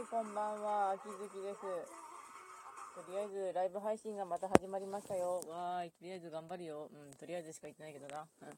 [0.00, 0.90] はい、こんばんは。
[0.92, 1.60] 秋月です。
[1.60, 5.44] とりあえず、ライブ配信がまた始まりましたよ。
[5.46, 6.88] わーい、とりあえず頑張るよ。
[6.88, 8.24] うん、とりあえずしか言ってないけどな。
[8.40, 8.48] うん。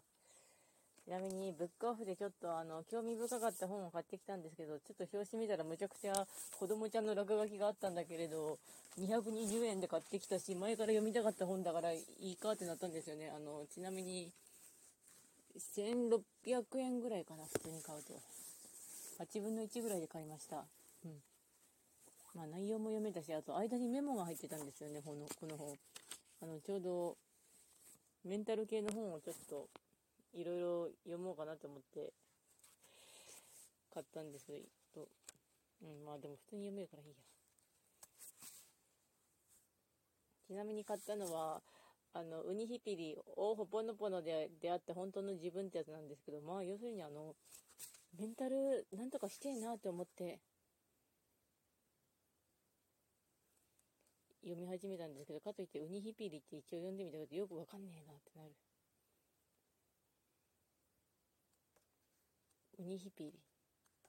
[1.02, 6.14] ちなみに、ブックオフでちょっと、あの、興味深かった本を買ってきたんですけど、ちょっと表紙見たらむちゃくちゃ
[6.60, 8.60] 子供ちゃんの落書きがあったんだけれど、
[9.00, 13.32] 220円で買ってきたし、前から読みたかった本だからいいかってなったんですよね。
[13.34, 14.30] あの、ちなみに、
[15.58, 18.14] 1600円ぐらいかな、普通に買うと。
[19.18, 20.62] 8分の1ぐらいで買いました。
[21.04, 21.31] うん。
[22.34, 25.76] まあ内容も読めたし、あと間にメモが入ってたんですよね、このこの本。
[26.42, 27.16] あの、ちょうど、
[28.24, 29.68] メンタル系の本をちょっと、
[30.34, 32.12] いろいろ読もうかなと思って、
[33.92, 34.62] 買ったんですけ
[34.94, 35.08] ど、
[35.82, 37.14] うん、まあでも普通に読めるからいいや。
[40.46, 41.60] ちなみに買ったのは、
[42.14, 47.34] あの、ウニヒピリをほぽのぽので出会って本当の自分ってやつなんですけど、まあ、要するにあの、
[48.18, 50.40] メンタルなんとかしてえなって思って、
[54.42, 58.52] 読み始めたんですけど、かといってウニヒピリって一応読んでみたけど、よくわかんねえなってなる。
[62.78, 63.32] ウニヒピリ。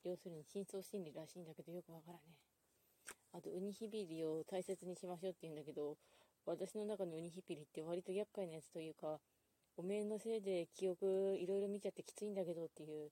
[0.04, 3.38] 要するに深層心理らしいんだけど、よくわからねえ。
[3.38, 5.98] あと、ウニヒピリを大切にしましょうって言うんだけど、
[6.46, 9.20] 私の中のウニヒピリって割と厄介なやつというか、
[9.78, 13.12] おめえのせいで記憶いろいろ見ちゃってきついんだけどっていう、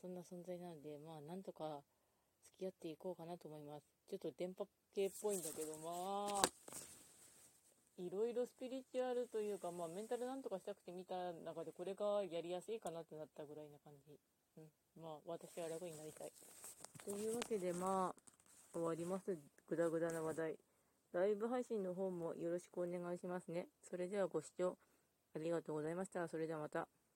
[0.00, 1.82] そんな存在なので、まあなんとか
[2.54, 3.84] 付き合っていこうかなと思います。
[4.08, 6.42] ちょっと電波系っぽいんだけど、まあ、
[7.98, 14.18] いろいろスピリチュアルというか、まあメンタルなんとかしたくて見た中でこれがやりやすいかなってなったぐらいな感じ。
[14.58, 15.02] うん。
[15.02, 16.32] まあ私は楽になりたい。
[17.04, 18.14] というわけでまあ、
[18.72, 19.36] 終わります。
[19.68, 20.56] ぐだぐだな話題。
[21.12, 23.68] ライブ配信の方もよろしくお願いしますね。
[23.88, 24.76] それではご視聴
[25.34, 26.26] ありがとうございました。
[26.28, 27.03] それではまた。